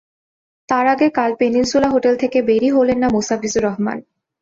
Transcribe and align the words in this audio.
তার 0.69 0.85
আগে 0.87 1.07
কাল 1.09 1.31
পেনিনসুলা 1.39 1.89
হোটেল 1.89 2.13
থেকে 2.17 2.37
বেরই 2.41 2.69
হলেন 2.69 2.97
না 2.99 3.07
মোস্তাফিজুর 3.07 3.63
রহমান। 3.63 3.97